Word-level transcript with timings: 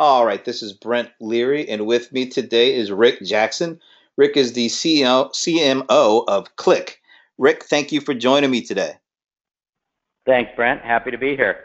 All 0.00 0.24
right, 0.24 0.44
this 0.44 0.62
is 0.62 0.72
Brent 0.72 1.10
Leary, 1.20 1.68
and 1.68 1.84
with 1.84 2.12
me 2.12 2.28
today 2.28 2.76
is 2.76 2.92
Rick 2.92 3.20
Jackson. 3.24 3.80
Rick 4.16 4.36
is 4.36 4.52
the 4.52 4.68
CEO, 4.68 5.32
CMO 5.32 6.24
of 6.28 6.54
Qlik. 6.54 6.98
Rick, 7.36 7.64
thank 7.64 7.90
you 7.90 8.00
for 8.00 8.14
joining 8.14 8.52
me 8.52 8.62
today. 8.62 8.92
Thanks, 10.24 10.52
Brent. 10.54 10.82
Happy 10.82 11.10
to 11.10 11.18
be 11.18 11.34
here. 11.34 11.64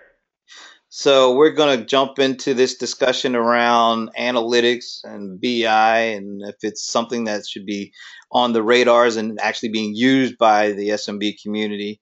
So, 0.90 1.36
we're 1.36 1.52
going 1.52 1.80
to 1.80 1.86
jump 1.86 2.18
into 2.18 2.56
this 2.56 2.76
discussion 2.76 3.36
around 3.36 4.10
analytics 4.18 5.04
and 5.04 5.40
BI, 5.40 6.00
and 6.00 6.42
if 6.42 6.56
it's 6.64 6.84
something 6.84 7.26
that 7.26 7.48
should 7.48 7.68
be 7.68 7.94
on 8.32 8.54
the 8.54 8.64
radars 8.64 9.16
and 9.16 9.40
actually 9.42 9.70
being 9.70 9.94
used 9.94 10.40
by 10.40 10.72
the 10.72 10.90
SMB 10.90 11.40
community. 11.44 12.02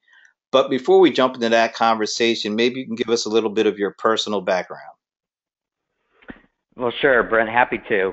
But 0.53 0.69
before 0.69 1.01
we 1.01 1.11
jump 1.11 1.35
into 1.35 1.49
that 1.49 1.75
conversation, 1.75 2.55
maybe 2.55 2.79
you 2.79 2.85
can 2.85 2.95
give 2.95 3.09
us 3.09 3.25
a 3.25 3.29
little 3.29 3.49
bit 3.49 3.67
of 3.67 3.77
your 3.77 3.91
personal 3.97 4.39
background. 4.39 4.93
Well, 6.81 6.91
sure, 6.99 7.21
Brent, 7.21 7.47
happy 7.47 7.79
to. 7.89 8.11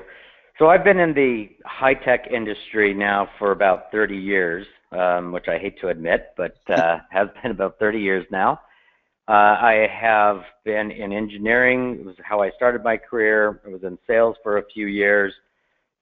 So 0.59 0.67
I've 0.67 0.83
been 0.83 0.99
in 0.99 1.15
the 1.15 1.49
high 1.65 1.95
tech 1.95 2.27
industry 2.31 2.93
now 2.93 3.27
for 3.39 3.51
about 3.51 3.91
30 3.91 4.15
years, 4.15 4.67
um, 4.91 5.31
which 5.31 5.47
I 5.47 5.57
hate 5.57 5.79
to 5.81 5.87
admit, 5.87 6.35
but 6.37 6.55
uh, 6.69 6.99
has 7.09 7.29
been 7.41 7.49
about 7.49 7.79
30 7.79 7.99
years 7.99 8.27
now. 8.29 8.61
Uh, 9.27 9.57
I 9.59 9.87
have 9.91 10.43
been 10.65 10.91
in 10.91 11.11
engineering. 11.11 11.97
It 11.99 12.05
was 12.05 12.15
how 12.21 12.43
I 12.43 12.51
started 12.51 12.83
my 12.83 12.95
career. 12.95 13.59
I 13.65 13.69
was 13.69 13.81
in 13.81 13.97
sales 14.05 14.35
for 14.43 14.59
a 14.59 14.65
few 14.71 14.85
years, 14.85 15.33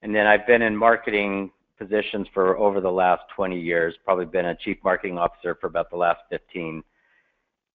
and 0.01 0.13
then 0.13 0.27
I've 0.27 0.45
been 0.45 0.61
in 0.61 0.75
marketing 0.75 1.51
positions 1.77 2.27
for 2.33 2.57
over 2.57 2.81
the 2.81 2.91
last 2.91 3.21
20 3.33 3.57
years. 3.57 3.95
Probably 4.03 4.25
been 4.25 4.47
a 4.47 4.57
chief 4.57 4.75
marketing 4.83 5.17
officer 5.17 5.55
for 5.55 5.67
about 5.67 5.89
the 5.89 5.95
last 5.95 6.19
15. 6.29 6.83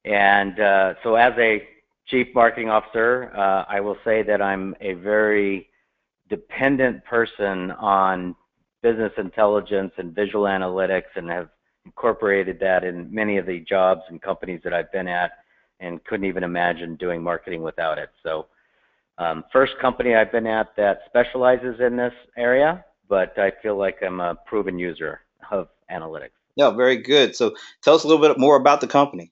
And 0.04 0.60
uh, 0.60 0.94
so, 1.02 1.14
as 1.14 1.32
a 1.38 1.66
Chief 2.12 2.26
Marketing 2.34 2.68
Officer, 2.68 3.32
uh, 3.34 3.64
I 3.66 3.80
will 3.80 3.96
say 4.04 4.22
that 4.22 4.42
I'm 4.42 4.76
a 4.82 4.92
very 4.92 5.70
dependent 6.28 7.02
person 7.06 7.70
on 7.70 8.36
business 8.82 9.12
intelligence 9.16 9.92
and 9.96 10.14
visual 10.14 10.44
analytics 10.44 11.16
and 11.16 11.30
have 11.30 11.48
incorporated 11.86 12.58
that 12.60 12.84
in 12.84 13.12
many 13.12 13.38
of 13.38 13.46
the 13.46 13.60
jobs 13.60 14.02
and 14.10 14.20
companies 14.20 14.60
that 14.62 14.74
I've 14.74 14.92
been 14.92 15.08
at 15.08 15.30
and 15.80 16.04
couldn't 16.04 16.26
even 16.26 16.44
imagine 16.44 16.96
doing 16.96 17.22
marketing 17.22 17.62
without 17.62 17.96
it. 17.96 18.10
So, 18.22 18.46
um, 19.16 19.44
first 19.50 19.72
company 19.80 20.14
I've 20.14 20.32
been 20.32 20.46
at 20.46 20.76
that 20.76 21.00
specializes 21.06 21.80
in 21.80 21.96
this 21.96 22.12
area, 22.36 22.84
but 23.08 23.38
I 23.38 23.52
feel 23.62 23.78
like 23.78 24.02
I'm 24.02 24.20
a 24.20 24.34
proven 24.46 24.78
user 24.78 25.22
of 25.50 25.68
analytics. 25.90 26.32
Yeah, 26.56 26.72
very 26.72 26.98
good. 26.98 27.34
So, 27.34 27.54
tell 27.82 27.94
us 27.94 28.04
a 28.04 28.06
little 28.06 28.22
bit 28.22 28.38
more 28.38 28.56
about 28.56 28.82
the 28.82 28.86
company. 28.86 29.31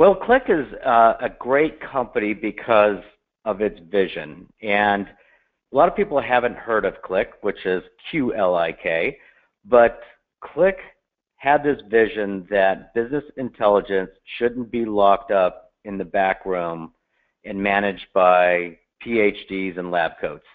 Well, 0.00 0.14
Qlik 0.14 0.48
is 0.48 0.66
uh, 0.82 1.12
a 1.20 1.28
great 1.38 1.78
company 1.78 2.32
because 2.32 3.02
of 3.44 3.60
its 3.60 3.78
vision. 3.90 4.46
And 4.62 5.06
a 5.06 5.76
lot 5.76 5.90
of 5.90 5.94
people 5.94 6.18
haven't 6.18 6.56
heard 6.56 6.86
of 6.86 6.94
Qlik, 7.06 7.26
which 7.42 7.66
is 7.66 7.82
Q 8.10 8.34
L 8.34 8.56
I 8.56 8.72
K, 8.72 9.18
but 9.66 10.00
Qlik 10.42 10.76
had 11.36 11.62
this 11.62 11.82
vision 11.90 12.46
that 12.48 12.94
business 12.94 13.24
intelligence 13.36 14.08
shouldn't 14.38 14.70
be 14.70 14.86
locked 14.86 15.32
up 15.32 15.70
in 15.84 15.98
the 15.98 16.04
back 16.06 16.46
room 16.46 16.94
and 17.44 17.62
managed 17.62 18.06
by 18.14 18.78
PhDs 19.06 19.78
and 19.78 19.90
lab 19.90 20.12
coats, 20.18 20.46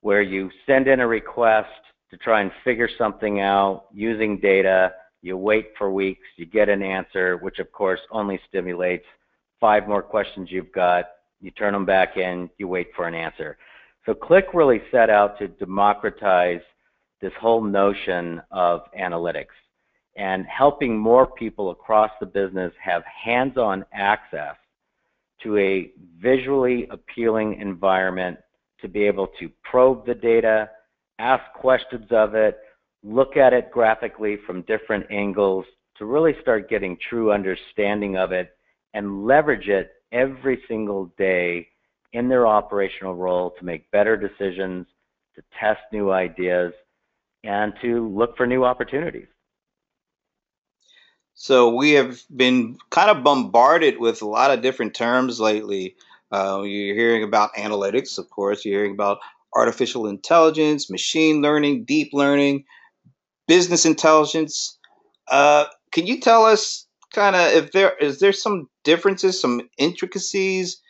where 0.00 0.22
you 0.22 0.48
send 0.64 0.86
in 0.86 1.00
a 1.00 1.08
request 1.08 1.70
to 2.12 2.16
try 2.18 2.40
and 2.40 2.52
figure 2.62 2.88
something 2.96 3.40
out 3.40 3.86
using 3.92 4.38
data 4.38 4.92
you 5.22 5.36
wait 5.36 5.72
for 5.76 5.90
weeks, 5.90 6.26
you 6.36 6.46
get 6.46 6.68
an 6.68 6.82
answer, 6.82 7.36
which 7.36 7.58
of 7.58 7.70
course 7.72 8.00
only 8.10 8.40
stimulates 8.48 9.04
five 9.60 9.86
more 9.86 10.02
questions 10.02 10.48
you've 10.50 10.72
got. 10.72 11.06
You 11.40 11.50
turn 11.50 11.72
them 11.72 11.84
back 11.84 12.16
in, 12.16 12.48
you 12.58 12.68
wait 12.68 12.88
for 12.96 13.06
an 13.06 13.14
answer. 13.14 13.58
So 14.06 14.14
Qlik 14.14 14.54
really 14.54 14.80
set 14.90 15.10
out 15.10 15.38
to 15.38 15.48
democratize 15.48 16.62
this 17.20 17.32
whole 17.38 17.62
notion 17.62 18.40
of 18.50 18.80
analytics 18.98 19.46
and 20.16 20.46
helping 20.46 20.98
more 20.98 21.26
people 21.26 21.70
across 21.70 22.10
the 22.18 22.26
business 22.26 22.72
have 22.82 23.02
hands-on 23.04 23.84
access 23.92 24.56
to 25.42 25.56
a 25.58 25.90
visually 26.20 26.86
appealing 26.90 27.60
environment 27.60 28.38
to 28.80 28.88
be 28.88 29.04
able 29.04 29.28
to 29.38 29.50
probe 29.62 30.06
the 30.06 30.14
data, 30.14 30.68
ask 31.18 31.42
questions 31.54 32.06
of 32.10 32.34
it, 32.34 32.58
look 33.02 33.36
at 33.36 33.52
it 33.52 33.70
graphically 33.70 34.36
from 34.46 34.62
different 34.62 35.06
angles 35.10 35.64
to 35.96 36.04
really 36.04 36.34
start 36.40 36.68
getting 36.68 36.96
true 37.08 37.32
understanding 37.32 38.16
of 38.16 38.32
it 38.32 38.50
and 38.94 39.24
leverage 39.24 39.68
it 39.68 39.90
every 40.12 40.60
single 40.68 41.12
day 41.16 41.68
in 42.12 42.28
their 42.28 42.46
operational 42.46 43.14
role 43.14 43.54
to 43.58 43.64
make 43.64 43.90
better 43.90 44.16
decisions, 44.16 44.86
to 45.34 45.42
test 45.58 45.80
new 45.92 46.10
ideas, 46.10 46.72
and 47.44 47.72
to 47.80 48.08
look 48.08 48.36
for 48.36 48.46
new 48.46 48.64
opportunities. 48.64 49.28
So 51.34 51.74
we 51.74 51.92
have 51.92 52.20
been 52.34 52.76
kind 52.90 53.10
of 53.10 53.24
bombarded 53.24 53.98
with 53.98 54.20
a 54.20 54.26
lot 54.26 54.50
of 54.50 54.60
different 54.60 54.94
terms 54.94 55.40
lately. 55.40 55.96
Uh, 56.30 56.62
you're 56.64 56.94
hearing 56.94 57.22
about 57.22 57.54
analytics, 57.54 58.18
of 58.18 58.28
course. 58.28 58.64
You're 58.64 58.80
hearing 58.80 58.92
about 58.92 59.20
artificial 59.54 60.06
intelligence, 60.06 60.90
machine 60.90 61.40
learning, 61.40 61.84
deep 61.84 62.10
learning 62.12 62.64
business 63.50 63.84
intelligence. 63.84 64.78
Uh, 65.26 65.64
can 65.90 66.06
you 66.06 66.20
tell 66.20 66.44
us 66.44 66.86
kind 67.12 67.34
of 67.34 67.50
if 67.50 67.72
there 67.72 67.96
is 68.00 68.20
there 68.20 68.32
some 68.32 68.68
differences, 68.84 69.40
some 69.40 69.68
intricacies 69.76 70.80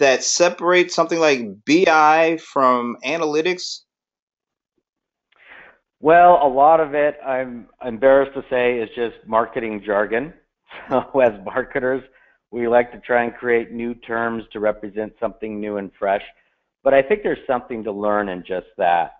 that 0.00 0.24
separate 0.24 0.90
something 0.90 1.20
like 1.20 1.46
BI 1.64 2.36
from 2.38 2.96
analytics? 3.04 3.82
Well, 6.00 6.40
a 6.42 6.48
lot 6.48 6.80
of 6.80 6.92
it, 6.94 7.18
I'm 7.24 7.68
embarrassed 7.86 8.34
to 8.34 8.42
say, 8.50 8.78
is 8.80 8.88
just 8.96 9.24
marketing 9.26 9.82
jargon. 9.86 10.34
So, 10.90 11.20
as 11.20 11.32
marketers, 11.44 12.02
we 12.50 12.68
like 12.68 12.92
to 12.92 13.00
try 13.00 13.24
and 13.24 13.34
create 13.34 13.72
new 13.72 13.94
terms 13.94 14.44
to 14.52 14.60
represent 14.60 15.12
something 15.18 15.58
new 15.60 15.76
and 15.76 15.90
fresh. 15.98 16.22
But 16.84 16.94
I 16.94 17.02
think 17.02 17.22
there's 17.22 17.46
something 17.46 17.82
to 17.84 17.92
learn 17.92 18.28
in 18.28 18.40
just 18.46 18.66
that 18.76 19.17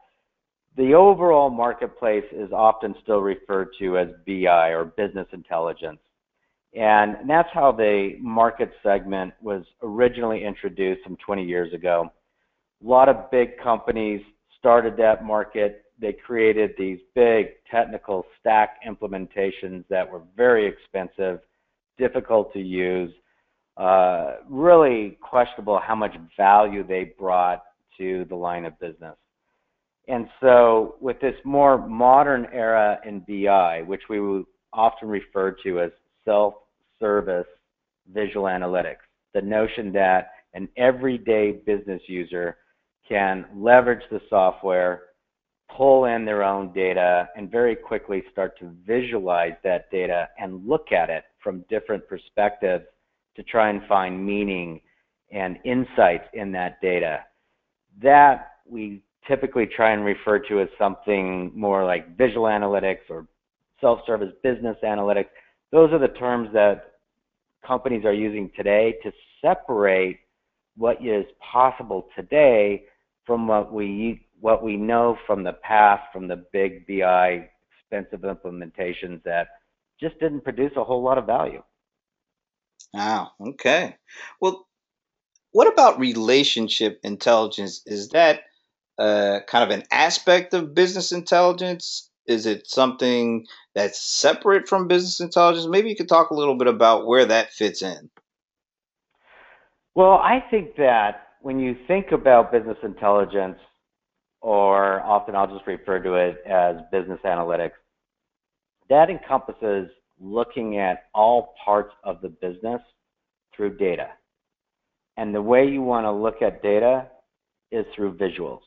the 0.78 0.94
overall 0.94 1.50
marketplace 1.50 2.24
is 2.30 2.52
often 2.52 2.94
still 3.02 3.18
referred 3.18 3.70
to 3.80 3.98
as 3.98 4.08
BI 4.24 4.68
or 4.68 4.84
business 4.84 5.26
intelligence. 5.32 5.98
And 6.72 7.28
that's 7.28 7.48
how 7.52 7.72
the 7.72 8.12
market 8.20 8.70
segment 8.80 9.34
was 9.42 9.64
originally 9.82 10.44
introduced 10.44 11.00
some 11.02 11.16
20 11.26 11.44
years 11.44 11.74
ago. 11.74 12.12
A 12.84 12.88
lot 12.88 13.08
of 13.08 13.28
big 13.32 13.58
companies 13.58 14.22
started 14.56 14.96
that 14.98 15.24
market. 15.24 15.84
They 16.00 16.12
created 16.12 16.70
these 16.78 17.00
big 17.12 17.46
technical 17.68 18.24
stack 18.38 18.76
implementations 18.88 19.84
that 19.90 20.08
were 20.08 20.22
very 20.36 20.68
expensive, 20.68 21.40
difficult 21.98 22.52
to 22.52 22.60
use, 22.60 23.12
uh, 23.78 24.36
really 24.48 25.18
questionable 25.22 25.80
how 25.84 25.96
much 25.96 26.14
value 26.36 26.86
they 26.86 27.14
brought 27.18 27.64
to 27.96 28.26
the 28.28 28.36
line 28.36 28.64
of 28.64 28.78
business. 28.78 29.16
And 30.08 30.26
so 30.40 30.96
with 31.00 31.20
this 31.20 31.34
more 31.44 31.86
modern 31.86 32.46
era 32.52 32.98
in 33.04 33.20
BI, 33.20 33.82
which 33.86 34.02
we 34.08 34.44
often 34.72 35.08
refer 35.08 35.54
to 35.62 35.80
as 35.80 35.90
self-service 36.24 37.46
visual 38.12 38.46
analytics, 38.46 39.04
the 39.34 39.42
notion 39.42 39.92
that 39.92 40.30
an 40.54 40.68
everyday 40.78 41.52
business 41.52 42.00
user 42.06 42.56
can 43.06 43.44
leverage 43.54 44.02
the 44.10 44.20
software, 44.30 45.02
pull 45.76 46.06
in 46.06 46.24
their 46.24 46.42
own 46.42 46.72
data, 46.72 47.28
and 47.36 47.50
very 47.50 47.76
quickly 47.76 48.22
start 48.32 48.58
to 48.58 48.74
visualize 48.86 49.52
that 49.62 49.90
data 49.90 50.28
and 50.38 50.66
look 50.66 50.90
at 50.90 51.10
it 51.10 51.24
from 51.42 51.64
different 51.68 52.06
perspectives 52.08 52.84
to 53.36 53.42
try 53.42 53.68
and 53.68 53.82
find 53.86 54.24
meaning 54.24 54.80
and 55.30 55.58
insights 55.64 56.24
in 56.32 56.50
that 56.52 56.80
data. 56.80 57.20
That 58.02 58.52
we 58.66 59.02
typically 59.28 59.66
try 59.66 59.92
and 59.92 60.04
refer 60.04 60.38
to 60.38 60.60
as 60.60 60.68
something 60.78 61.52
more 61.54 61.84
like 61.84 62.16
visual 62.16 62.46
analytics 62.46 63.08
or 63.08 63.26
self-service 63.80 64.32
business 64.42 64.76
analytics. 64.82 65.28
Those 65.70 65.92
are 65.92 65.98
the 65.98 66.08
terms 66.08 66.48
that 66.54 66.94
companies 67.64 68.04
are 68.04 68.14
using 68.14 68.50
today 68.56 68.96
to 69.02 69.12
separate 69.40 70.18
what 70.76 71.04
is 71.04 71.24
possible 71.52 72.08
today 72.16 72.84
from 73.26 73.46
what 73.46 73.72
we 73.72 74.26
what 74.40 74.62
we 74.62 74.76
know 74.76 75.18
from 75.26 75.42
the 75.42 75.52
past 75.52 76.02
from 76.12 76.28
the 76.28 76.46
big 76.52 76.86
BI 76.86 77.48
expensive 77.90 78.20
implementations 78.20 79.22
that 79.24 79.48
just 80.00 80.18
didn't 80.20 80.42
produce 80.42 80.72
a 80.76 80.84
whole 80.84 81.02
lot 81.02 81.18
of 81.18 81.26
value. 81.26 81.62
Wow. 82.94 83.32
Okay. 83.40 83.96
Well, 84.40 84.66
what 85.52 85.66
about 85.66 85.98
relationship 85.98 87.00
intelligence? 87.02 87.82
Is 87.86 88.08
that 88.10 88.42
uh, 88.98 89.40
kind 89.46 89.64
of 89.64 89.78
an 89.78 89.84
aspect 89.90 90.54
of 90.54 90.74
business 90.74 91.12
intelligence? 91.12 92.10
Is 92.26 92.44
it 92.44 92.68
something 92.68 93.46
that's 93.74 94.00
separate 94.00 94.68
from 94.68 94.88
business 94.88 95.20
intelligence? 95.20 95.66
Maybe 95.66 95.88
you 95.88 95.96
could 95.96 96.08
talk 96.08 96.30
a 96.30 96.34
little 96.34 96.56
bit 96.56 96.68
about 96.68 97.06
where 97.06 97.24
that 97.24 97.52
fits 97.52 97.80
in. 97.82 98.10
Well, 99.94 100.12
I 100.12 100.44
think 100.50 100.76
that 100.76 101.28
when 101.40 101.58
you 101.58 101.76
think 101.86 102.12
about 102.12 102.52
business 102.52 102.76
intelligence, 102.82 103.58
or 104.40 105.00
often 105.00 105.34
I'll 105.34 105.52
just 105.52 105.66
refer 105.66 106.00
to 106.00 106.14
it 106.14 106.36
as 106.46 106.76
business 106.92 107.18
analytics, 107.24 107.72
that 108.90 109.10
encompasses 109.10 109.88
looking 110.20 110.78
at 110.78 111.04
all 111.14 111.54
parts 111.64 111.92
of 112.04 112.20
the 112.20 112.28
business 112.28 112.80
through 113.54 113.76
data. 113.76 114.08
And 115.16 115.34
the 115.34 115.42
way 115.42 115.66
you 115.66 115.82
want 115.82 116.04
to 116.04 116.12
look 116.12 116.42
at 116.42 116.62
data 116.62 117.06
is 117.72 117.84
through 117.94 118.16
visuals. 118.16 118.60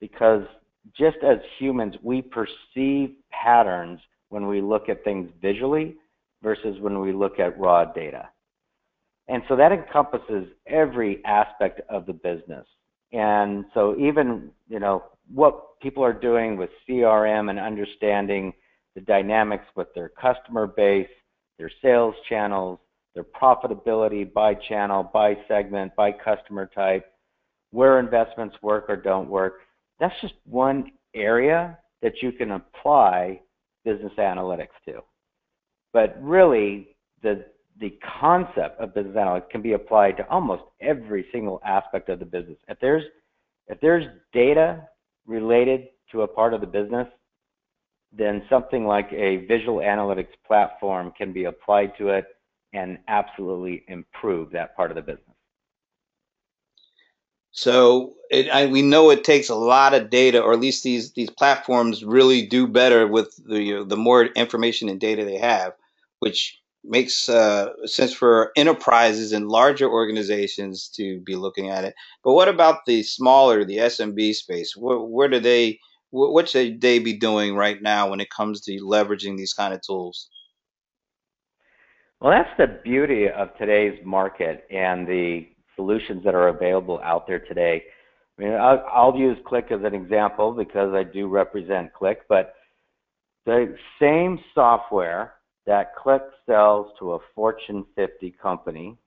Because 0.00 0.44
just 0.96 1.18
as 1.22 1.38
humans, 1.58 1.94
we 2.02 2.22
perceive 2.22 3.14
patterns 3.30 4.00
when 4.30 4.46
we 4.46 4.60
look 4.60 4.88
at 4.88 5.04
things 5.04 5.30
visually 5.40 5.96
versus 6.42 6.76
when 6.80 7.00
we 7.00 7.12
look 7.12 7.38
at 7.38 7.58
raw 7.58 7.84
data. 7.84 8.28
And 9.28 9.42
so 9.48 9.56
that 9.56 9.72
encompasses 9.72 10.48
every 10.66 11.24
aspect 11.24 11.80
of 11.88 12.06
the 12.06 12.12
business. 12.12 12.66
And 13.12 13.64
so 13.74 13.96
even, 13.98 14.50
you 14.68 14.80
know, 14.80 15.04
what 15.32 15.78
people 15.80 16.02
are 16.04 16.12
doing 16.12 16.56
with 16.56 16.70
CRM 16.88 17.50
and 17.50 17.58
understanding 17.58 18.52
the 18.94 19.00
dynamics 19.00 19.64
with 19.76 19.88
their 19.94 20.08
customer 20.08 20.66
base, 20.66 21.08
their 21.58 21.70
sales 21.82 22.14
channels, 22.28 22.78
their 23.14 23.24
profitability 23.24 24.30
by 24.32 24.54
channel, 24.54 25.08
by 25.12 25.36
segment, 25.46 25.94
by 25.96 26.12
customer 26.12 26.70
type, 26.74 27.06
where 27.70 28.00
investments 28.00 28.56
work 28.62 28.86
or 28.88 28.96
don't 28.96 29.28
work. 29.28 29.60
That's 30.00 30.14
just 30.22 30.34
one 30.44 30.90
area 31.14 31.78
that 32.02 32.14
you 32.22 32.32
can 32.32 32.52
apply 32.52 33.40
business 33.84 34.12
analytics 34.18 34.68
to. 34.86 35.00
But 35.92 36.20
really, 36.20 36.96
the 37.22 37.44
the 37.78 37.98
concept 38.20 38.78
of 38.80 38.94
business 38.94 39.16
analytics 39.16 39.50
can 39.50 39.62
be 39.62 39.72
applied 39.72 40.16
to 40.16 40.28
almost 40.28 40.62
every 40.80 41.26
single 41.32 41.60
aspect 41.64 42.08
of 42.08 42.18
the 42.18 42.24
business. 42.24 42.58
If 42.68 42.78
there's 42.80 43.04
if 43.68 43.80
there's 43.80 44.04
data 44.32 44.88
related 45.26 45.88
to 46.12 46.22
a 46.22 46.28
part 46.28 46.54
of 46.54 46.60
the 46.60 46.66
business, 46.66 47.06
then 48.12 48.42
something 48.50 48.84
like 48.86 49.08
a 49.12 49.46
visual 49.46 49.78
analytics 49.78 50.34
platform 50.46 51.12
can 51.16 51.32
be 51.32 51.44
applied 51.44 51.92
to 51.98 52.08
it 52.08 52.24
and 52.72 52.98
absolutely 53.08 53.84
improve 53.88 54.50
that 54.50 54.76
part 54.76 54.90
of 54.90 54.96
the 54.96 55.02
business. 55.02 55.29
So 57.52 58.14
it, 58.30 58.48
I, 58.48 58.66
we 58.66 58.82
know 58.82 59.10
it 59.10 59.24
takes 59.24 59.48
a 59.48 59.54
lot 59.54 59.92
of 59.94 60.10
data, 60.10 60.40
or 60.40 60.52
at 60.52 60.60
least 60.60 60.84
these 60.84 61.12
these 61.12 61.30
platforms 61.30 62.04
really 62.04 62.46
do 62.46 62.66
better 62.66 63.06
with 63.06 63.34
the 63.44 63.62
you 63.62 63.74
know, 63.74 63.84
the 63.84 63.96
more 63.96 64.26
information 64.26 64.88
and 64.88 65.00
data 65.00 65.24
they 65.24 65.38
have, 65.38 65.72
which 66.20 66.60
makes 66.84 67.28
uh, 67.28 67.70
sense 67.84 68.12
for 68.12 68.52
enterprises 68.56 69.32
and 69.32 69.48
larger 69.48 69.88
organizations 69.88 70.88
to 70.88 71.20
be 71.20 71.36
looking 71.36 71.68
at 71.68 71.84
it. 71.84 71.94
But 72.24 72.32
what 72.32 72.48
about 72.48 72.86
the 72.86 73.02
smaller, 73.02 73.64
the 73.64 73.78
SMB 73.78 74.34
space? 74.34 74.76
Where, 74.76 74.98
where 74.98 75.28
do 75.28 75.40
they, 75.40 75.78
what 76.10 76.48
should 76.48 76.80
they 76.80 76.98
be 76.98 77.12
doing 77.12 77.54
right 77.54 77.80
now 77.82 78.08
when 78.10 78.20
it 78.20 78.30
comes 78.30 78.62
to 78.62 78.72
leveraging 78.80 79.36
these 79.36 79.52
kind 79.52 79.74
of 79.74 79.82
tools? 79.82 80.28
Well, 82.20 82.32
that's 82.32 82.56
the 82.58 82.80
beauty 82.82 83.26
of 83.28 83.48
today's 83.58 83.98
market 84.04 84.66
and 84.70 85.06
the 85.06 85.46
solutions 85.80 86.22
that 86.24 86.34
are 86.34 86.48
available 86.48 87.00
out 87.02 87.26
there 87.26 87.38
today. 87.38 87.82
I 88.38 88.42
mean, 88.42 88.52
I'll, 88.52 88.84
I'll 88.92 89.16
use 89.16 89.38
Qlik 89.50 89.72
as 89.72 89.82
an 89.82 89.94
example 89.94 90.52
because 90.52 90.92
I 90.92 91.02
do 91.02 91.26
represent 91.26 91.90
Qlik, 91.98 92.16
but 92.28 92.52
the 93.46 93.74
same 93.98 94.38
software 94.54 95.34
that 95.66 95.92
Qlik 95.96 96.20
sells 96.44 96.88
to 96.98 97.14
a 97.14 97.18
Fortune 97.34 97.86
50 97.96 98.34
company, 98.42 98.98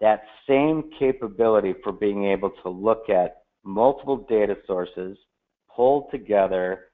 that 0.00 0.22
same 0.48 0.90
capability 0.98 1.74
for 1.84 1.92
being 1.92 2.24
able 2.24 2.50
to 2.64 2.68
look 2.68 3.08
at 3.08 3.42
multiple 3.62 4.26
data 4.28 4.56
sources 4.66 5.16
pulled 5.74 6.10
together 6.10 6.86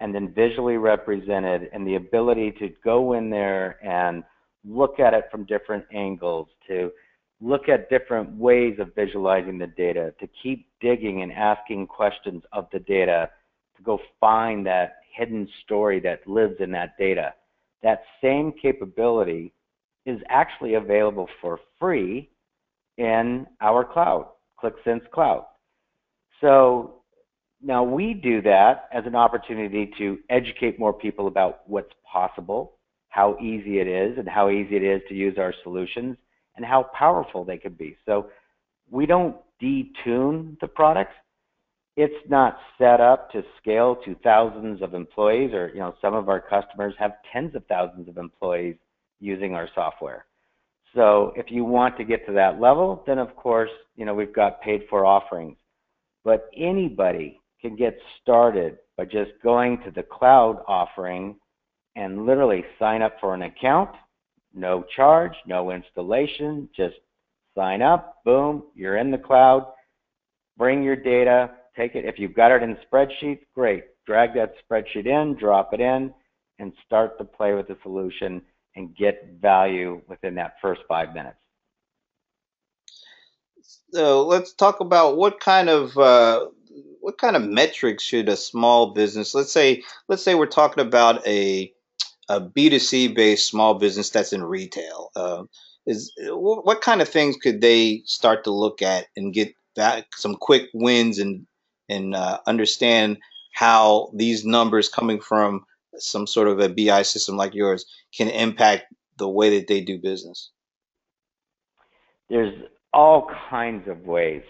and 0.00 0.14
then 0.14 0.32
visually 0.34 0.78
represented 0.78 1.68
and 1.72 1.86
the 1.86 1.96
ability 1.96 2.52
to 2.58 2.70
go 2.82 3.12
in 3.12 3.28
there 3.28 3.78
and 3.84 4.24
look 4.64 4.98
at 4.98 5.14
it 5.14 5.24
from 5.30 5.44
different 5.44 5.84
angles 5.92 6.48
to 6.66 6.90
look 7.40 7.68
at 7.68 7.90
different 7.90 8.34
ways 8.36 8.78
of 8.78 8.94
visualizing 8.94 9.58
the 9.58 9.66
data, 9.66 10.14
to 10.20 10.28
keep 10.42 10.68
digging 10.80 11.22
and 11.22 11.32
asking 11.32 11.86
questions 11.86 12.42
of 12.52 12.66
the 12.72 12.78
data, 12.80 13.30
to 13.76 13.82
go 13.82 13.98
find 14.20 14.66
that 14.66 14.96
hidden 15.14 15.48
story 15.64 16.00
that 16.00 16.26
lives 16.26 16.54
in 16.60 16.70
that 16.70 16.96
data. 16.98 17.34
That 17.82 18.02
same 18.22 18.52
capability 18.60 19.52
is 20.06 20.20
actually 20.28 20.74
available 20.74 21.28
for 21.40 21.58
free 21.78 22.30
in 22.96 23.46
our 23.60 23.84
cloud, 23.84 24.28
QlikSense 24.62 25.08
Cloud. 25.10 25.44
So 26.40 27.02
now 27.62 27.82
we 27.82 28.14
do 28.14 28.40
that 28.42 28.88
as 28.92 29.04
an 29.06 29.14
opportunity 29.14 29.90
to 29.98 30.18
educate 30.30 30.78
more 30.78 30.92
people 30.92 31.26
about 31.26 31.60
what's 31.66 31.92
possible, 32.10 32.74
how 33.08 33.36
easy 33.40 33.80
it 33.80 33.88
is, 33.88 34.18
and 34.18 34.28
how 34.28 34.48
easy 34.48 34.76
it 34.76 34.82
is 34.82 35.02
to 35.08 35.14
use 35.14 35.36
our 35.38 35.52
solutions 35.62 36.16
and 36.56 36.64
how 36.64 36.90
powerful 36.96 37.44
they 37.44 37.58
could 37.58 37.76
be. 37.76 37.96
So 38.06 38.28
we 38.90 39.06
don't 39.06 39.36
detune 39.62 40.58
the 40.60 40.68
products. 40.68 41.14
It's 41.96 42.28
not 42.28 42.58
set 42.78 43.00
up 43.00 43.30
to 43.32 43.42
scale 43.60 43.96
to 44.04 44.14
thousands 44.22 44.82
of 44.82 44.94
employees 44.94 45.52
or, 45.54 45.68
you 45.68 45.80
know, 45.80 45.94
some 46.00 46.14
of 46.14 46.28
our 46.28 46.40
customers 46.40 46.94
have 46.98 47.12
tens 47.32 47.54
of 47.54 47.64
thousands 47.66 48.08
of 48.08 48.18
employees 48.18 48.76
using 49.18 49.54
our 49.54 49.68
software. 49.74 50.26
So 50.94 51.32
if 51.36 51.46
you 51.50 51.64
want 51.64 51.96
to 51.98 52.04
get 52.04 52.26
to 52.26 52.32
that 52.32 52.60
level, 52.60 53.02
then 53.06 53.18
of 53.18 53.34
course, 53.36 53.70
you 53.96 54.04
know, 54.04 54.14
we've 54.14 54.34
got 54.34 54.60
paid 54.62 54.82
for 54.88 55.06
offerings. 55.06 55.56
But 56.24 56.50
anybody 56.56 57.40
can 57.60 57.76
get 57.76 57.98
started 58.22 58.78
by 58.96 59.04
just 59.04 59.30
going 59.42 59.78
to 59.84 59.90
the 59.90 60.02
cloud 60.02 60.62
offering 60.66 61.36
and 61.96 62.26
literally 62.26 62.64
sign 62.78 63.00
up 63.02 63.14
for 63.20 63.34
an 63.34 63.42
account 63.42 63.90
no 64.56 64.84
charge, 64.94 65.34
no 65.46 65.70
installation, 65.70 66.68
just 66.74 66.96
sign 67.54 67.82
up, 67.82 68.16
boom, 68.24 68.64
you're 68.74 68.96
in 68.96 69.10
the 69.10 69.18
cloud. 69.18 69.66
Bring 70.56 70.82
your 70.82 70.96
data, 70.96 71.50
take 71.76 71.94
it. 71.94 72.04
If 72.04 72.18
you've 72.18 72.34
got 72.34 72.50
it 72.50 72.62
in 72.62 72.76
spreadsheets, 72.90 73.42
great. 73.54 73.84
Drag 74.06 74.34
that 74.34 74.54
spreadsheet 74.68 75.06
in, 75.06 75.36
drop 75.36 75.74
it 75.74 75.80
in, 75.80 76.12
and 76.58 76.72
start 76.84 77.18
to 77.18 77.24
play 77.24 77.54
with 77.54 77.68
the 77.68 77.76
solution 77.82 78.40
and 78.74 78.96
get 78.96 79.36
value 79.40 80.00
within 80.08 80.34
that 80.36 80.54
first 80.62 80.80
five 80.88 81.14
minutes. 81.14 81.36
So 83.92 84.26
let's 84.26 84.52
talk 84.52 84.80
about 84.80 85.16
what 85.16 85.40
kind 85.40 85.68
of 85.68 85.96
uh, 85.96 86.46
what 87.00 87.18
kind 87.18 87.36
of 87.36 87.42
metrics 87.42 88.02
should 88.02 88.28
a 88.28 88.36
small 88.36 88.92
business, 88.92 89.34
let's 89.34 89.52
say, 89.52 89.82
let's 90.08 90.22
say 90.22 90.34
we're 90.34 90.46
talking 90.46 90.84
about 90.84 91.26
a 91.26 91.72
a 92.28 92.40
B2C 92.40 93.14
based 93.14 93.46
small 93.46 93.74
business 93.74 94.10
that's 94.10 94.32
in 94.32 94.42
retail? 94.42 95.10
Uh, 95.14 95.44
is 95.86 96.12
what 96.28 96.80
kind 96.80 97.00
of 97.00 97.08
things 97.08 97.36
could 97.36 97.60
they 97.60 98.02
start 98.06 98.44
to 98.44 98.50
look 98.50 98.82
at 98.82 99.06
and 99.16 99.32
get 99.32 99.54
that 99.76 100.06
some 100.16 100.34
quick 100.34 100.68
wins 100.74 101.18
and 101.18 101.46
and 101.88 102.14
uh, 102.14 102.38
understand 102.46 103.18
how 103.52 104.10
these 104.14 104.44
numbers 104.44 104.88
coming 104.88 105.20
from 105.20 105.64
some 105.98 106.26
sort 106.26 106.48
of 106.48 106.60
a 106.60 106.68
BI 106.68 107.02
system 107.02 107.36
like 107.36 107.54
yours 107.54 107.86
can 108.14 108.28
impact 108.28 108.84
the 109.18 109.28
way 109.28 109.58
that 109.58 109.68
they 109.68 109.80
do 109.80 109.98
business? 109.98 110.50
There's 112.28 112.54
all 112.92 113.30
kinds 113.48 113.88
of 113.88 114.04
ways 114.04 114.42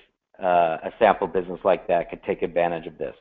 uh, 0.42 0.78
a 0.82 0.92
sample 0.98 1.26
business 1.26 1.60
like 1.64 1.88
that 1.88 2.10
could 2.10 2.22
take 2.24 2.42
advantage 2.42 2.86
of 2.86 2.98
this. 2.98 3.14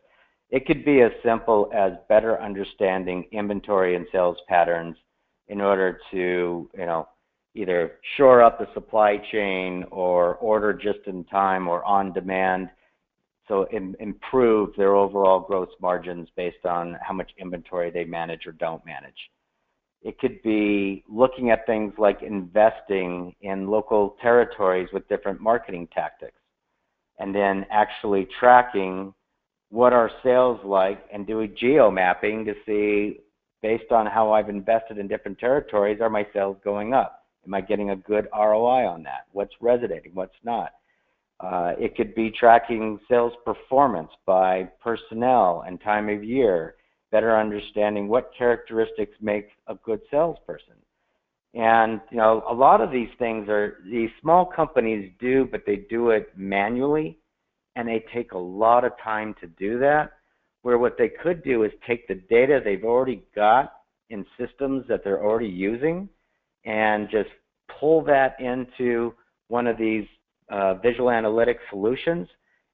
It 0.50 0.66
could 0.66 0.86
be 0.86 1.02
as 1.02 1.12
simple 1.24 1.70
as 1.74 1.94
better 2.08 2.42
understanding 2.42 3.26
inventory 3.32 3.96
and 3.96 4.06
sales 4.12 4.38
patterns 4.48 4.96
in 5.48 5.62
order 5.62 6.00
to, 6.12 6.70
you 6.78 6.86
know, 6.86 7.08
either 7.56 8.00
shore 8.18 8.42
up 8.44 8.60
the 8.60 8.68
supply 8.74 9.18
chain 9.32 9.86
or 9.92 10.36
order 10.36 10.74
just 10.74 11.00
in 11.08 11.24
time 11.26 11.68
or 11.68 11.84
on 11.86 12.14
demand. 12.14 12.70
So 13.48 13.68
Im- 13.72 13.96
improve 14.00 14.76
their 14.76 14.96
overall 14.96 15.40
gross 15.40 15.70
margins 15.80 16.28
based 16.36 16.66
on 16.66 16.98
how 17.02 17.14
much 17.14 17.32
inventory 17.38 17.92
they 17.92 18.04
manage 18.04 18.46
or 18.46 18.52
don't 18.52 18.86
manage. 18.86 19.32
It 20.02 20.20
could 20.20 20.42
be 20.44 21.04
looking 21.10 21.50
at 21.50 21.66
things 21.66 21.94
like 21.98 22.22
investing 22.22 23.36
in 23.42 23.68
local 23.68 24.18
territories 24.22 24.90
with 24.94 25.08
different 25.08 25.42
marketing 25.42 25.88
tactics 25.94 26.40
and 27.20 27.34
then 27.34 27.66
actually 27.72 28.28
tracking 28.40 29.14
what 29.76 29.92
are 29.92 30.10
sales 30.24 30.58
like 30.64 31.04
and 31.12 31.28
do 31.28 31.42
a 31.42 31.48
geo 31.50 31.92
mapping 31.92 32.46
to 32.46 32.54
see 32.66 33.20
based 33.62 33.92
on 33.92 34.06
how 34.06 34.32
I've 34.32 34.48
invested 34.48 34.98
in 34.98 35.10
different 35.10 35.38
territories, 35.38 36.00
are 36.00 36.10
my 36.10 36.26
sales 36.32 36.56
going 36.64 36.94
up? 36.94 37.26
Am 37.46 37.54
I 37.54 37.60
getting 37.60 37.90
a 37.90 37.96
good 37.98 38.30
ROI 38.34 38.88
on 38.88 39.04
that? 39.04 39.26
What's 39.34 39.54
resonating? 39.60 40.12
What's 40.14 40.36
not? 40.46 40.72
Uh, 41.42 41.74
it 41.78 41.98
could 41.98 42.16
be 42.16 42.32
tracking 42.32 42.98
sales 43.10 43.34
performance 43.44 44.12
by 44.26 44.70
personnel 44.82 45.66
and 45.68 45.82
time 45.82 46.08
of 46.08 46.24
year, 46.24 46.76
better 47.12 47.38
understanding 47.38 48.08
what 48.08 48.32
characteristics 48.38 49.18
make 49.20 49.50
a 49.68 49.76
good 49.84 50.00
salesperson. 50.10 50.76
And 51.54 52.00
you 52.12 52.18
know, 52.18 52.46
a 52.50 52.54
lot 52.54 52.80
of 52.80 52.92
these 52.92 53.10
things 53.20 53.50
are 53.50 53.80
these 53.84 54.10
small 54.22 54.46
companies 54.46 55.12
do, 55.20 55.50
but 55.52 55.64
they 55.68 55.86
do 55.90 56.12
it 56.12 56.30
manually, 56.38 57.20
and 57.76 57.88
they 57.88 58.06
take 58.14 58.32
a 58.32 58.38
lot 58.38 58.84
of 58.84 58.94
time 59.04 59.36
to 59.42 59.48
do 59.48 59.80
that. 59.80 60.14
Where 60.62 60.78
what 60.78 60.98
they 60.98 61.10
could 61.10 61.44
do 61.44 61.64
is 61.64 61.72
take 61.86 62.08
the 62.08 62.16
data 62.16 62.60
they've 62.64 62.84
already 62.84 63.24
got 63.36 63.74
in 64.10 64.26
systems 64.40 64.86
that 64.88 65.04
they're 65.04 65.24
already 65.24 65.50
using, 65.50 66.10
and 66.66 67.10
just 67.10 67.30
pull 67.80 68.04
that 68.06 68.40
into 68.40 69.14
one 69.48 69.68
of 69.68 69.78
these 69.78 70.06
uh, 70.50 70.76
visual 70.76 71.10
analytics 71.10 71.60
solutions, 71.70 72.28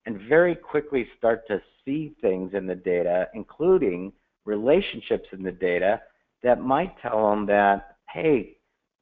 and 0.05 0.19
very 0.27 0.55
quickly 0.55 1.07
start 1.17 1.45
to 1.47 1.61
see 1.83 2.13
things 2.21 2.53
in 2.53 2.65
the 2.65 2.75
data, 2.75 3.27
including 3.33 4.11
relationships 4.45 5.27
in 5.31 5.43
the 5.43 5.51
data 5.51 6.01
that 6.43 6.61
might 6.61 6.95
tell 7.01 7.29
them 7.29 7.45
that, 7.45 7.97
hey, 8.13 8.57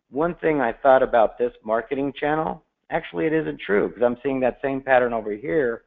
one 0.10 0.36
thing 0.36 0.60
I 0.60 0.74
thought 0.74 1.04
about 1.04 1.38
this 1.38 1.54
marketing 1.64 2.14
channel, 2.20 2.64
actually 2.90 3.28
it 3.28 3.34
isn't 3.34 3.60
true 3.60 3.88
because 3.88 4.04
I'm 4.04 4.18
seeing 4.24 4.40
that 4.42 4.60
same 4.64 4.82
pattern 4.82 5.14
over 5.14 5.32
here 5.32 5.84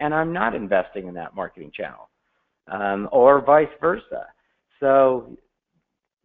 and 0.00 0.14
I'm 0.14 0.32
not 0.32 0.54
investing 0.54 1.06
in 1.06 1.14
that 1.14 1.34
marketing 1.36 1.70
channel 1.74 2.08
um, 2.68 3.08
or 3.12 3.44
vice 3.44 3.68
versa. 3.80 4.26
So 4.80 5.36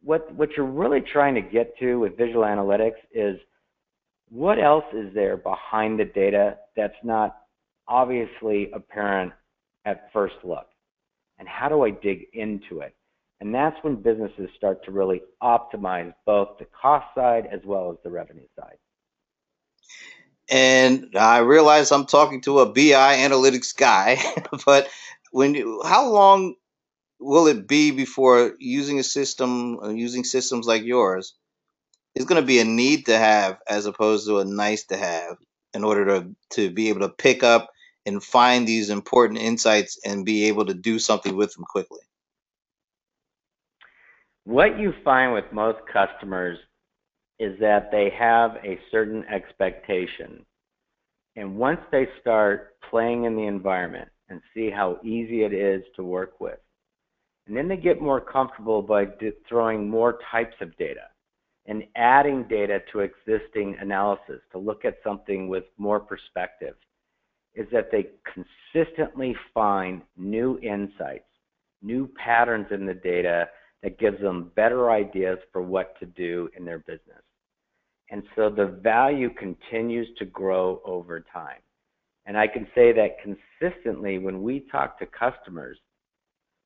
what, 0.03 0.33
what 0.33 0.49
you're 0.55 0.65
really 0.65 1.01
trying 1.01 1.35
to 1.35 1.41
get 1.41 1.77
to 1.79 1.99
with 1.99 2.17
visual 2.17 2.43
analytics 2.43 2.99
is 3.13 3.37
what 4.29 4.59
else 4.59 4.85
is 4.93 5.13
there 5.13 5.37
behind 5.37 5.99
the 5.99 6.05
data 6.05 6.57
that's 6.75 6.93
not 7.03 7.37
obviously 7.87 8.71
apparent 8.73 9.33
at 9.85 10.09
first 10.13 10.35
look? 10.43 10.67
And 11.37 11.47
how 11.47 11.67
do 11.69 11.83
I 11.83 11.91
dig 11.91 12.27
into 12.33 12.79
it? 12.79 12.95
And 13.41 13.53
that's 13.53 13.75
when 13.81 13.95
businesses 14.01 14.49
start 14.55 14.83
to 14.85 14.91
really 14.91 15.21
optimize 15.43 16.13
both 16.25 16.57
the 16.57 16.65
cost 16.81 17.05
side 17.13 17.47
as 17.51 17.59
well 17.65 17.91
as 17.91 17.97
the 18.03 18.09
revenue 18.09 18.47
side. 18.57 18.77
And 20.49 21.15
I 21.15 21.39
realize 21.39 21.91
I'm 21.91 22.05
talking 22.05 22.41
to 22.41 22.59
a 22.59 22.71
BI 22.71 23.17
analytics 23.17 23.75
guy, 23.75 24.17
but 24.65 24.87
when 25.31 25.55
you, 25.55 25.81
how 25.83 26.09
long 26.09 26.55
will 27.19 27.47
it 27.47 27.67
be 27.67 27.91
before 27.91 28.53
using 28.59 28.99
a 28.99 29.03
system, 29.03 29.79
uh, 29.79 29.89
using 29.89 30.23
systems 30.23 30.67
like 30.67 30.83
yours, 30.83 31.33
is 32.13 32.25
going 32.25 32.41
to 32.41 32.45
be 32.45 32.59
a 32.59 32.65
need 32.65 33.07
to 33.07 33.17
have 33.17 33.59
as 33.67 33.85
opposed 33.85 34.27
to 34.27 34.39
a 34.39 34.45
nice 34.45 34.85
to 34.85 34.97
have 34.97 35.37
in 35.73 35.83
order 35.83 36.05
to 36.05 36.35
to 36.51 36.69
be 36.69 36.89
able 36.89 37.01
to 37.01 37.09
pick 37.09 37.43
up 37.43 37.69
and 38.05 38.23
find 38.23 38.67
these 38.67 38.89
important 38.89 39.39
insights 39.39 39.99
and 40.05 40.25
be 40.25 40.45
able 40.45 40.65
to 40.65 40.73
do 40.73 40.99
something 40.99 41.35
with 41.35 41.53
them 41.53 41.65
quickly? 41.65 41.99
What 44.43 44.79
you 44.79 44.93
find 45.03 45.33
with 45.33 45.45
most 45.51 45.79
customers 45.91 46.59
is 47.39 47.59
that 47.59 47.89
they 47.91 48.09
have 48.17 48.51
a 48.63 48.79
certain 48.91 49.23
expectation. 49.25 50.45
And 51.35 51.57
once 51.57 51.81
they 51.91 52.07
start 52.21 52.75
playing 52.89 53.25
in 53.25 53.35
the 53.35 53.45
environment 53.45 54.09
and 54.29 54.41
see 54.53 54.69
how 54.69 54.99
easy 55.03 55.43
it 55.43 55.53
is 55.53 55.83
to 55.95 56.03
work 56.03 56.39
with, 56.39 56.59
and 57.47 57.55
then 57.55 57.67
they 57.67 57.77
get 57.77 58.01
more 58.01 58.21
comfortable 58.21 58.81
by 58.81 59.05
throwing 59.47 59.89
more 59.89 60.17
types 60.31 60.55
of 60.61 60.75
data 60.77 61.07
and 61.67 61.83
adding 61.95 62.43
data 62.49 62.79
to 62.91 62.99
existing 62.99 63.75
analysis 63.79 64.39
to 64.51 64.57
look 64.57 64.85
at 64.85 64.97
something 65.03 65.47
with 65.47 65.63
more 65.77 65.99
perspective, 65.99 66.75
is 67.55 67.67
that 67.71 67.89
they 67.91 68.07
consistently 68.73 69.35
find 69.53 70.01
new 70.17 70.59
insights, 70.59 71.25
new 71.81 72.09
patterns 72.23 72.67
in 72.71 72.85
the 72.85 72.93
data 72.93 73.47
that 73.83 73.99
gives 73.99 74.19
them 74.21 74.51
better 74.55 74.91
ideas 74.91 75.37
for 75.51 75.61
what 75.61 75.99
to 75.99 76.05
do 76.05 76.49
in 76.57 76.65
their 76.65 76.79
business. 76.79 77.21
And 78.09 78.23
so 78.35 78.49
the 78.49 78.79
value 78.83 79.29
continues 79.33 80.07
to 80.19 80.25
grow 80.25 80.81
over 80.85 81.19
time. 81.33 81.61
And 82.25 82.37
I 82.37 82.47
can 82.47 82.67
say 82.75 82.91
that 82.93 83.17
consistently 83.21 84.17
when 84.17 84.41
we 84.41 84.65
talk 84.71 84.97
to 84.99 85.05
customers, 85.05 85.77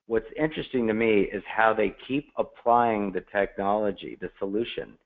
what's 0.08 0.26
interesting 0.38 0.88
to 0.88 0.94
me 0.94 1.22
is 1.32 1.44
how 1.46 1.74
they 1.74 1.96
keep 2.08 2.32
applying 2.38 3.12
the 3.12 3.24
technology, 3.32 4.18
the 4.20 4.32
solution, 4.40 4.98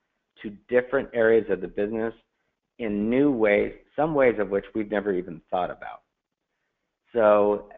to 0.41 0.51
different 0.69 1.09
areas 1.13 1.45
of 1.49 1.61
the 1.61 1.67
business 1.67 2.13
in 2.79 3.09
new 3.09 3.31
ways, 3.31 3.73
some 3.95 4.13
ways 4.13 4.35
of 4.39 4.49
which 4.49 4.65
we've 4.73 4.91
never 4.91 5.13
even 5.13 5.41
thought 5.49 5.71
about. 5.71 6.01
So 7.13 7.69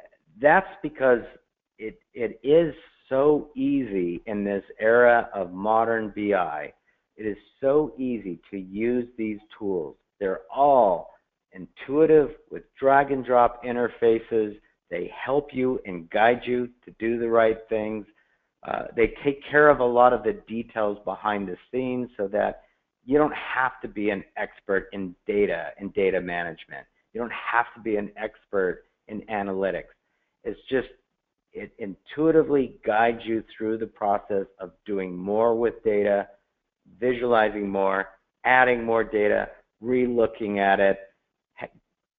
that's 0.42 0.68
because 0.82 1.22
it, 1.78 2.00
it 2.14 2.40
is 2.44 2.74
so 3.10 3.50
easy 3.56 4.22
in 4.26 4.44
this 4.44 4.64
era 4.80 5.30
of 5.34 5.52
modern 5.52 6.14
BI. 6.16 6.74
It 7.18 7.24
is 7.24 7.38
so 7.62 7.94
easy 7.98 8.40
to 8.52 8.58
use 8.58 9.08
these 9.18 9.40
tools. 9.58 9.96
They're 10.20 10.42
all 10.54 11.14
intuitive 11.52 12.32
with 12.52 12.64
drag 12.80 13.12
and 13.12 13.26
drop 13.26 13.64
interfaces. 13.64 14.60
They 14.90 15.12
help 15.26 15.50
you 15.54 15.80
and 15.86 16.10
guide 16.10 16.42
you 16.46 16.70
to 16.84 16.92
do 17.00 17.20
the 17.20 17.30
right 17.30 17.58
things. 17.70 18.06
Uh, 18.68 18.86
they 18.96 19.14
take 19.24 19.42
care 19.50 19.70
of 19.70 19.80
a 19.80 19.86
lot 19.86 20.14
of 20.14 20.24
the 20.24 20.42
details 20.48 20.98
behind 21.06 21.48
the 21.48 21.58
scenes 21.72 22.10
so 22.18 22.28
that 22.28 22.64
you 23.06 23.18
don't 23.18 23.34
have 23.36 23.80
to 23.82 23.88
be 23.88 24.10
an 24.10 24.24
expert 24.38 24.90
in 24.92 25.16
data 25.28 25.68
and 25.80 25.94
data 25.94 26.20
management. 26.20 26.86
You 27.14 27.22
don't 27.22 27.32
have 27.32 27.68
to 27.76 27.82
be 27.82 27.96
an 27.98 28.12
expert 28.18 28.86
in 29.08 29.22
analytics. 29.32 29.94
It's 30.44 30.60
just 30.70 30.88
it 31.56 31.72
intuitively 31.78 32.76
guides 32.86 33.22
you 33.24 33.44
through 33.56 33.78
the 33.78 33.88
process 33.88 34.46
of 34.60 34.72
doing 34.86 35.16
more 35.16 35.58
with 35.58 35.82
data, 35.84 36.28
visualizing 37.00 37.70
more, 37.70 38.10
adding 38.44 38.84
more 38.84 39.04
data, 39.04 39.48
re-looking 39.80 40.60
at 40.60 40.80
it, 40.80 41.00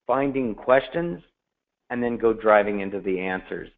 finding 0.07 0.55
questions, 0.55 1.21
and 1.89 2.01
then 2.01 2.17
go 2.17 2.33
driving 2.33 2.81
into 2.81 2.99
the 2.99 3.19
answers. 3.19 3.69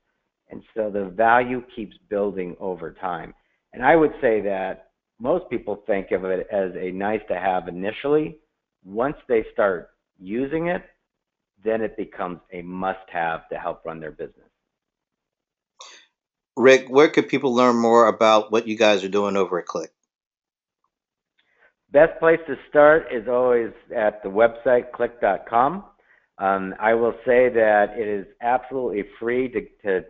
And 0.50 0.64
so 0.76 0.90
the 0.90 1.06
value 1.06 1.62
keeps 1.76 1.96
building 2.10 2.56
over 2.60 2.92
time. 2.94 3.34
And 3.74 3.84
I 3.84 3.96
would 3.96 4.14
say 4.22 4.42
that 4.42 4.92
most 5.20 5.50
people 5.50 5.84
think 5.86 6.12
of 6.12 6.24
it 6.24 6.48
as 6.52 6.72
a 6.76 6.92
nice 6.92 7.22
to 7.28 7.36
have 7.36 7.68
initially. 7.68 8.38
Once 8.86 9.18
they 9.28 9.46
start 9.52 9.90
using 10.18 10.68
it, 10.68 10.84
then 11.64 11.82
it 11.82 11.98
becomes 11.98 12.40
a 12.54 12.62
must 12.62 13.08
have 13.12 13.50
to 13.50 13.60
help 13.60 13.86
run 13.86 14.00
their 14.00 14.12
business. 14.12 14.50
Rick, 16.60 16.90
where 16.90 17.08
could 17.08 17.30
people 17.30 17.56
learn 17.56 17.78
more 17.78 18.08
about 18.08 18.52
what 18.52 18.68
you 18.68 18.78
guys 18.78 19.02
are 19.06 19.10
doing 19.10 19.38
over 19.38 19.60
at 19.60 19.66
Qlik? 19.66 19.88
Best 21.92 22.20
place 22.20 22.40
to 22.48 22.56
start 22.70 23.08
is 23.14 23.30
always 23.30 23.72
at 23.96 24.22
the 24.24 24.30
website 24.30 24.92
qlik.com. 24.92 25.86
Um, 26.38 26.76
I 26.78 26.96
will 26.96 27.14
say 27.26 27.48
that 27.48 27.94
it 27.98 28.08
is 28.10 28.28
absolutely 28.42 29.06
free 29.18 29.48
to, 29.50 29.62
to 29.84 30.06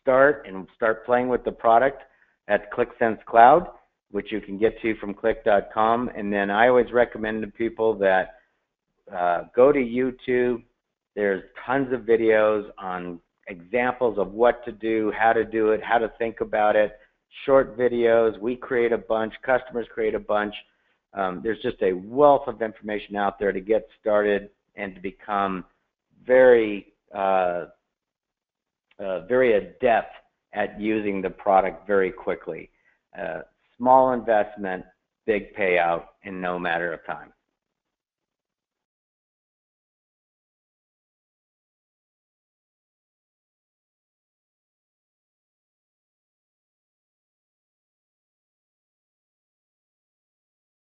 start 0.00 0.46
and 0.48 0.66
start 0.74 1.06
playing 1.06 1.28
with 1.28 1.44
the 1.44 1.52
product 1.52 2.02
at 2.48 2.72
QlikSense 2.72 3.24
Cloud, 3.24 3.68
which 4.10 4.32
you 4.32 4.40
can 4.40 4.58
get 4.58 4.72
to 4.82 4.96
from 4.96 5.14
qlik.com. 5.14 6.10
And 6.16 6.32
then 6.32 6.50
I 6.50 6.66
always 6.66 6.90
recommend 6.92 7.42
to 7.42 7.48
people 7.48 7.96
that 7.98 8.34
uh, 9.16 9.44
go 9.54 9.70
to 9.70 9.78
YouTube. 9.78 10.64
There's 11.14 11.44
tons 11.64 11.92
of 11.92 12.00
videos 12.00 12.68
on 12.78 13.20
examples 13.48 14.18
of 14.18 14.32
what 14.32 14.64
to 14.64 14.72
do, 14.72 15.12
how 15.18 15.32
to 15.32 15.44
do 15.44 15.70
it, 15.70 15.82
how 15.82 15.98
to 15.98 16.10
think 16.18 16.40
about 16.40 16.76
it, 16.76 16.98
short 17.44 17.78
videos. 17.78 18.38
We 18.38 18.56
create 18.56 18.92
a 18.92 18.98
bunch, 18.98 19.34
customers 19.44 19.86
create 19.92 20.14
a 20.14 20.20
bunch. 20.20 20.54
Um, 21.12 21.40
there's 21.42 21.62
just 21.62 21.80
a 21.82 21.92
wealth 21.92 22.44
of 22.46 22.62
information 22.62 23.16
out 23.16 23.38
there 23.38 23.52
to 23.52 23.60
get 23.60 23.86
started 24.00 24.50
and 24.76 24.94
to 24.94 25.00
become 25.00 25.64
very, 26.26 26.92
uh, 27.14 27.66
uh, 28.98 29.20
very 29.26 29.54
adept 29.54 30.14
at 30.52 30.80
using 30.80 31.20
the 31.20 31.30
product 31.30 31.86
very 31.86 32.10
quickly. 32.10 32.70
Uh, 33.18 33.40
small 33.76 34.12
investment, 34.12 34.84
big 35.26 35.54
payout 35.54 36.04
in 36.22 36.40
no 36.40 36.58
matter 36.58 36.92
of 36.92 37.04
time. 37.06 37.32